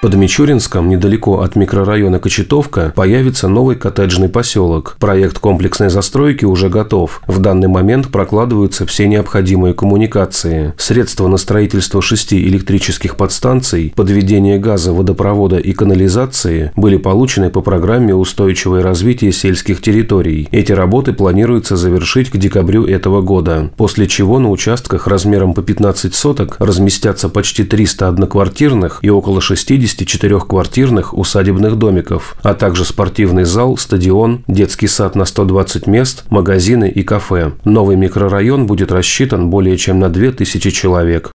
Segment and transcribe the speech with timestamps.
[0.00, 4.96] Под Мичуринском, недалеко от микрорайона Кочетовка, появится новый коттеджный поселок.
[5.00, 7.20] Проект комплексной застройки уже готов.
[7.26, 10.72] В данный момент прокладываются все необходимые коммуникации.
[10.78, 18.14] Средства на строительство шести электрических подстанций, подведение газа, водопровода и канализации были получены по программе
[18.14, 20.46] «Устойчивое развитие сельских территорий».
[20.52, 26.14] Эти работы планируется завершить к декабрю этого года, после чего на участках размером по 15
[26.14, 33.76] соток разместятся почти 300 одноквартирных и около 60 54-квартирных усадебных домиков, а также спортивный зал,
[33.76, 37.52] стадион, детский сад на 120 мест, магазины и кафе.
[37.64, 41.30] Новый микрорайон будет рассчитан более чем на 2000 человек.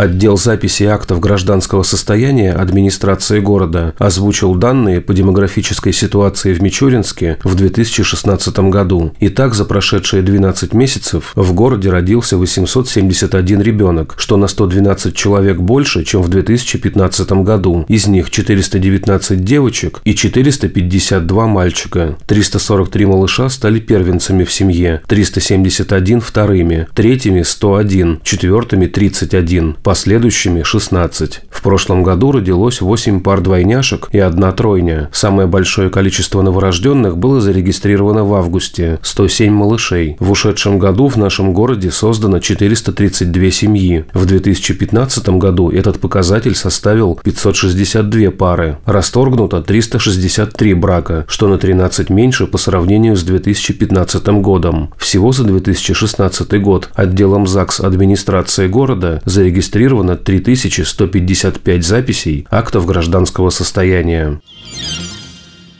[0.00, 7.54] Отдел записи актов гражданского состояния администрации города озвучил данные по демографической ситуации в Мичуринске в
[7.54, 9.12] 2016 году.
[9.20, 15.58] И так за прошедшие 12 месяцев в городе родился 871 ребенок, что на 112 человек
[15.58, 17.84] больше, чем в 2015 году.
[17.86, 22.16] Из них 419 девочек и 452 мальчика.
[22.24, 31.40] 343 малыша стали первенцами в семье, 371 вторыми, третьими 101, четвертыми 31 последующими– 16.
[31.50, 35.08] В прошлом году родилось 8 пар двойняшек и одна тройня.
[35.12, 40.16] Самое большое количество новорожденных было зарегистрировано в августе– 107 малышей.
[40.20, 44.04] В ушедшем году в нашем городе создано 432 семьи.
[44.14, 48.78] В 2015 году этот показатель составил 562 пары.
[48.84, 54.94] Расторгнуто 363 брака, что на 13 меньше по сравнению с 2015 годом.
[54.98, 64.40] Всего за 2016 год отделом ЗАГС администрации города зарегистрировано зарегистрировано 3155 записей актов гражданского состояния.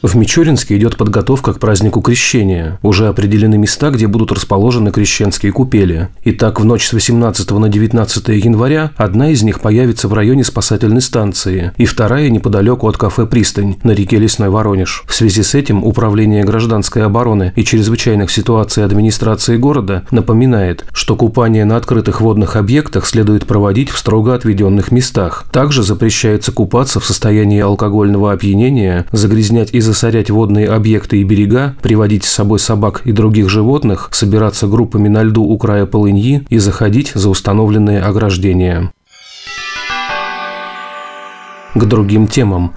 [0.02, 2.78] В Мичуринске идет подготовка к празднику Крещения.
[2.82, 6.08] Уже определены места, где будут расположены крещенские купели.
[6.24, 11.02] Итак, в ночь с 18 на 19 января одна из них появится в районе спасательной
[11.02, 15.04] станции, и вторая неподалеку от кафе «Пристань» на реке Лесной Воронеж.
[15.06, 21.66] В связи с этим Управление гражданской обороны и чрезвычайных ситуаций администрации города напоминает, что купание
[21.66, 25.44] на открытых водных объектах следует проводить в строго отведенных местах.
[25.52, 32.22] Также запрещается купаться в состоянии алкогольного опьянения, загрязнять из засорять водные объекты и берега, приводить
[32.22, 37.10] с собой собак и других животных, собираться группами на льду у края полыньи и заходить
[37.14, 38.92] за установленные ограждения.
[41.74, 42.74] К другим темам.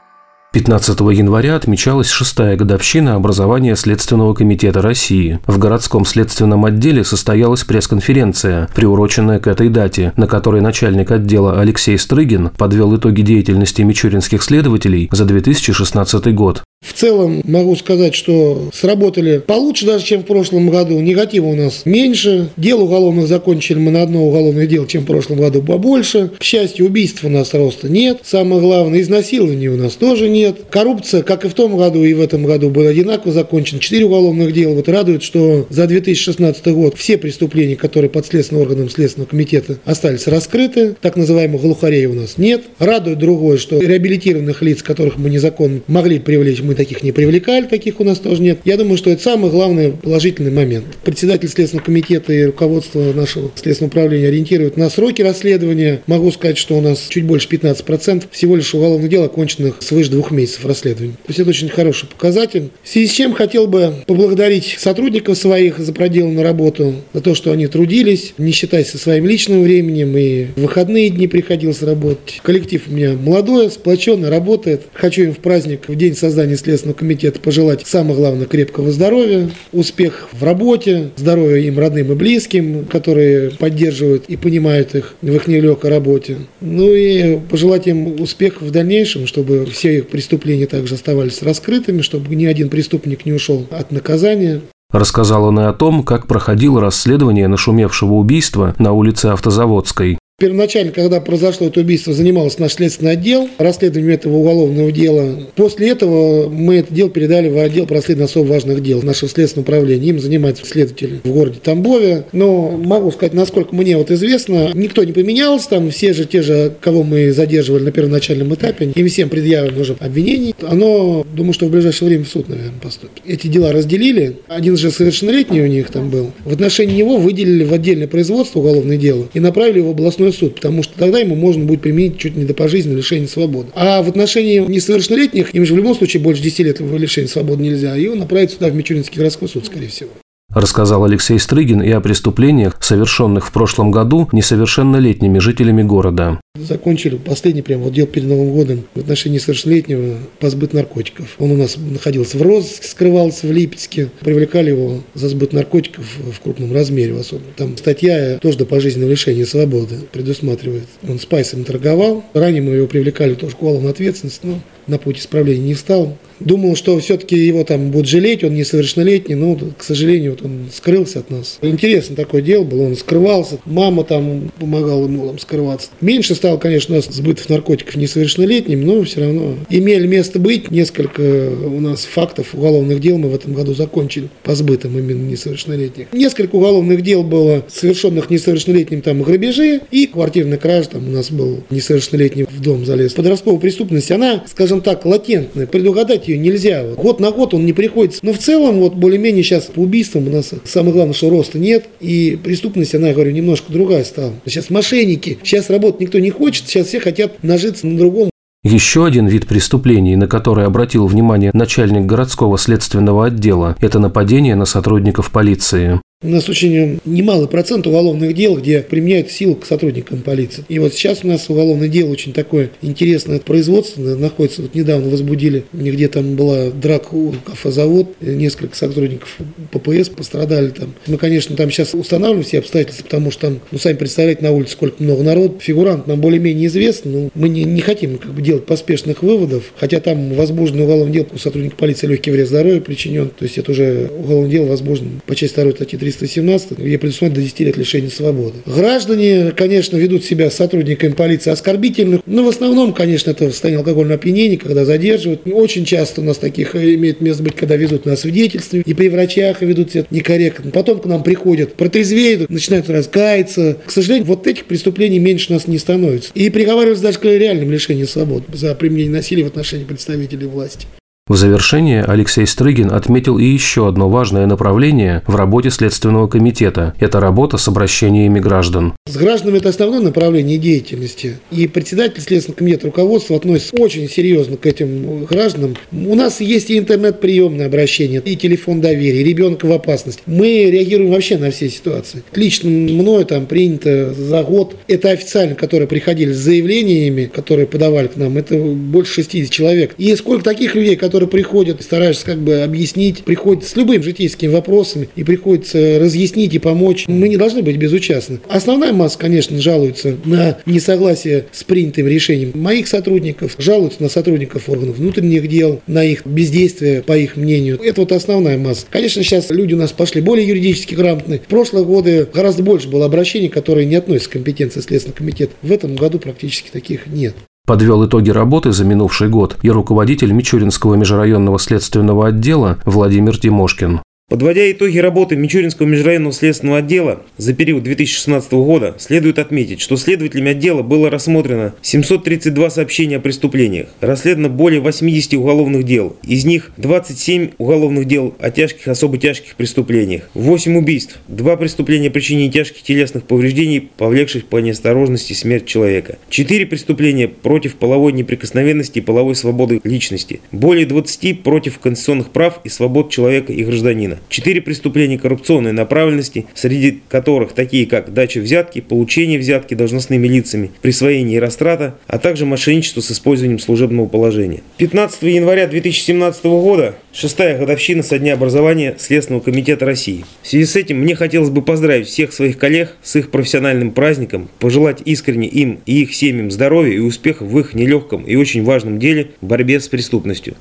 [0.53, 5.39] 15 января отмечалась шестая годовщина образования Следственного комитета России.
[5.45, 11.97] В городском следственном отделе состоялась пресс-конференция, приуроченная к этой дате, на которой начальник отдела Алексей
[11.97, 16.63] Стрыгин подвел итоги деятельности мичуринских следователей за 2016 год.
[16.83, 20.99] В целом могу сказать, что сработали получше даже, чем в прошлом году.
[20.99, 22.49] Негатива у нас меньше.
[22.57, 26.31] Дел уголовных закончили мы на одно уголовное дело, чем в прошлом году побольше.
[26.37, 28.19] К счастью, убийств у нас роста нет.
[28.23, 30.57] Самое главное, изнасилований у нас тоже нет.
[30.69, 33.79] Коррупция, как и в том году, и в этом году было одинаково закончен.
[33.79, 34.73] Четыре уголовных дела.
[34.73, 40.27] Вот радует, что за 2016 год все преступления, которые под следственным органом Следственного комитета остались
[40.27, 40.95] раскрыты.
[40.99, 42.63] Так называемых глухарей у нас нет.
[42.77, 47.99] Радует другое, что реабилитированных лиц, которых мы незаконно могли привлечь, мы таких не привлекали, таких
[47.99, 48.59] у нас тоже нет.
[48.65, 50.85] Я думаю, что это самый главный положительный момент.
[51.03, 56.01] Председатель Следственного комитета и руководство нашего Следственного управления ориентируют на сроки расследования.
[56.07, 60.31] Могу сказать, что у нас чуть больше 15% всего лишь уголовных дел, оконченных свыше двух
[60.31, 61.13] месяцев расследования.
[61.13, 62.69] То есть это очень хороший показатель.
[62.83, 67.51] В связи с чем хотел бы поблагодарить сотрудников своих за проделанную работу, за то, что
[67.51, 72.39] они трудились, не считаясь со своим личным временем, и в выходные дни приходилось работать.
[72.43, 74.83] Коллектив у меня молодой, сплоченный, работает.
[74.93, 80.29] Хочу им в праздник, в день создания Следственного комитета пожелать самое главное крепкого здоровья, успех
[80.31, 85.89] в работе, здоровья им родным и близким, которые поддерживают и понимают их в их нелегкой
[85.89, 86.37] работе.
[86.61, 92.33] Ну и пожелать им успех в дальнейшем, чтобы все их преступления также оставались раскрытыми, чтобы
[92.35, 94.61] ни один преступник не ушел от наказания.
[94.91, 100.19] Рассказал он и о том, как проходило расследование нашумевшего убийства на улице Автозаводской.
[100.39, 105.47] Первоначально, когда произошло это убийство, занимался наш следственный отдел расследованием этого уголовного дела.
[105.55, 109.63] После этого мы это дело передали в отдел по расследованию особо важных дел нашего следственного
[109.67, 110.09] управления.
[110.09, 112.25] Им занимаются следователи в городе Тамбове.
[112.31, 115.69] Но могу сказать, насколько мне вот известно, никто не поменялся.
[115.69, 119.95] Там все же те же, кого мы задерживали на первоначальном этапе, им всем предъявлено уже
[119.99, 120.55] обвинений.
[120.63, 123.21] Оно, думаю, что в ближайшее время в суд, наверное, поступит.
[123.27, 124.37] Эти дела разделили.
[124.47, 126.31] Один же совершеннолетний у них там был.
[126.43, 130.55] В отношении него выделили в отдельное производство уголовное дело и направили в областной областной суд,
[130.55, 133.69] потому что тогда ему можно будет применить чуть не до пожизненного лишения свободы.
[133.75, 137.95] А в отношении несовершеннолетних, им же в любом случае больше 10 лет лишения свободы нельзя,
[137.95, 140.09] и его направят сюда в Мичуринский городской суд, скорее всего.
[140.53, 146.39] Рассказал Алексей Стрыгин и о преступлениях, совершенных в прошлом году несовершеннолетними жителями города.
[146.55, 151.35] Закончили последний прям вот дел перед Новым годом в отношении совершеннолетнего по сбыт наркотиков.
[151.39, 154.09] Он у нас находился в розыске, скрывался в Липецке.
[154.19, 157.47] Привлекали его за сбыт наркотиков в крупном размере в особом.
[157.55, 160.87] Там статья тоже до пожизненного лишения свободы предусматривает.
[161.07, 162.23] Он спайсом торговал.
[162.35, 166.17] Ранее мы его привлекали тоже к уголовной ответственности, но на путь исправления не стал.
[166.39, 171.19] Думал, что все-таки его там будут жалеть, он несовершеннолетний, но, к сожалению, вот он скрылся
[171.19, 171.57] от нас.
[171.61, 175.89] Интересно такое дело было, он скрывался, мама там помогала ему там скрываться.
[176.01, 180.69] Меньше стало, конечно, у нас сбытов наркотиков несовершеннолетним, но все равно имели место быть.
[180.69, 186.07] Несколько у нас фактов уголовных дел мы в этом году закончили по сбытам именно несовершеннолетних.
[186.11, 190.89] Несколько уголовных дел было совершенных несовершеннолетним там грабежи и квартирная кража.
[190.89, 193.13] Там у нас был несовершеннолетний в дом залез.
[193.13, 195.67] Подростковая преступность, она, скажем так, латентная.
[195.67, 196.83] Предугадать ее нельзя.
[196.95, 198.19] Год на год он не приходится.
[198.23, 201.85] Но в целом, вот более-менее сейчас по убийствам у нас самое главное, что роста нет.
[201.99, 204.33] И преступность, она, я говорю, немножко другая стала.
[204.45, 208.29] Сейчас мошенники, сейчас работать никто не хочет, сейчас все хотят нажиться на другом.
[208.63, 214.63] Еще один вид преступлений, на который обратил внимание начальник городского следственного отдела, это нападение на
[214.63, 215.99] сотрудников полиции.
[216.23, 220.63] У нас очень немалый процент уголовных дел, где применяют силу к сотрудникам полиции.
[220.69, 224.61] И вот сейчас у нас уголовное дело очень такое интересное производственное находится.
[224.61, 229.37] Вот недавно возбудили, где там была драка у кафозавод, несколько сотрудников
[229.71, 230.93] ППС пострадали там.
[231.07, 234.73] Мы, конечно, там сейчас устанавливаем все обстоятельства, потому что там, ну, сами представляете, на улице
[234.73, 235.57] сколько много народ.
[235.61, 239.99] Фигурант нам более-менее известен, но мы не, не хотим как бы делать поспешных выводов, хотя
[239.99, 243.27] там возбуждено уголовное дело у сотрудника полиции легкий вред здоровью причинен.
[243.27, 247.35] То есть это уже уголовное дело возбуждено по части 2 статьи 3 317, где предусмотрено
[247.35, 248.55] до 10 лет лишения свободы.
[248.65, 254.57] Граждане, конечно, ведут себя сотрудниками полиции оскорбительно, но в основном, конечно, это состояние алкогольного опьянения,
[254.57, 255.41] когда задерживают.
[255.45, 259.61] Очень часто у нас таких имеет место быть, когда везут на свидетельство, и при врачах
[259.61, 260.71] ведут себя некорректно.
[260.71, 263.77] Потом к нам приходят, протрезвеют, начинают раскаяться.
[263.85, 266.31] К сожалению, вот этих преступлений меньше у нас не становится.
[266.33, 270.87] И приговариваются даже к реальным лишениям свободы за применение насилия в отношении представителей власти.
[271.25, 277.21] В завершение Алексей Стрыгин отметил и еще одно важное направление в работе Следственного комитета– это
[277.21, 278.93] работа с обращениями граждан.
[279.07, 281.37] С гражданами это основное направление деятельности.
[281.49, 285.77] И председатель Следственного комитета руководства относится очень серьезно к этим гражданам.
[285.93, 290.21] У нас есть и интернет-приемное обращение, и телефон доверия, и ребенок в опасности.
[290.25, 292.21] Мы реагируем вообще на все ситуации.
[292.35, 298.17] Лично мною там принято за год, это официально, которые приходили с заявлениями, которые подавали к
[298.17, 299.95] нам, это больше 60 человек.
[299.97, 304.49] И сколько таких людей, которые которые приходят, стараешься как бы объяснить, приходят с любыми житейскими
[304.49, 307.05] вопросами и приходится разъяснить и помочь.
[307.07, 308.39] Мы не должны быть безучастны.
[308.49, 314.97] Основная масса, конечно, жалуется на несогласие с принятым решением моих сотрудников, жалуются на сотрудников органов
[314.97, 317.79] внутренних дел, на их бездействие, по их мнению.
[317.83, 318.87] Это вот основная масса.
[318.89, 321.41] Конечно, сейчас люди у нас пошли более юридически грамотные.
[321.41, 325.53] В прошлые годы гораздо больше было обращений, которые не относятся к компетенции Следственного комитета.
[325.61, 327.35] В этом году практически таких нет.
[327.65, 334.01] Подвел итоги работы за минувший год и руководитель Мичуринского межрайонного следственного отдела Владимир Тимошкин.
[334.33, 340.49] Подводя итоги работы Мичуринского межрайонного следственного отдела за период 2016 года, следует отметить, что следователями
[340.49, 347.51] отдела было рассмотрено 732 сообщения о преступлениях, расследовано более 80 уголовных дел, из них 27
[347.59, 353.87] уголовных дел о тяжких особо тяжких преступлениях, 8 убийств, 2 преступления причинения тяжких телесных повреждений,
[353.97, 360.87] повлекших по неосторожности смерть человека, 4 преступления против половой неприкосновенности и половой свободы личности, более
[360.87, 367.53] 20 против конституционных прав и свобод человека и гражданина, Четыре преступления коррупционной направленности, среди которых
[367.53, 373.11] такие как дача взятки, получение взятки должностными лицами, присвоение и растрата, а также мошенничество с
[373.11, 374.61] использованием служебного положения.
[374.77, 380.25] 15 января 2017 года, шестая годовщина со дня образования Следственного комитета России.
[380.41, 384.49] В связи с этим мне хотелось бы поздравить всех своих коллег с их профессиональным праздником,
[384.59, 388.99] пожелать искренне им и их семьям здоровья и успехов в их нелегком и очень важном
[388.99, 390.55] деле– борьбе с преступностью.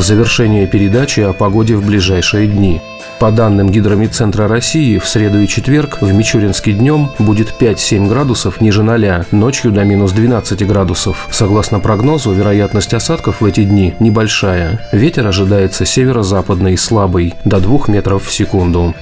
[0.00, 2.80] В завершение передачи о погоде в ближайшие дни.
[3.18, 8.82] По данным Гидромедцентра России, в среду и четверг в Мичуринске днем будет 5-7 градусов ниже
[8.82, 11.28] 0, ночью до минус 12 градусов.
[11.30, 14.80] Согласно прогнозу, вероятность осадков в эти дни небольшая.
[14.90, 18.94] Ветер ожидается северо-западный слабый, до 2 метров в секунду.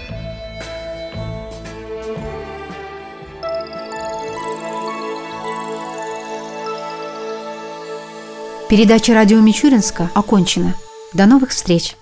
[8.68, 10.74] Передача радио Мичуринска окончена.
[11.12, 11.97] До новых встреч!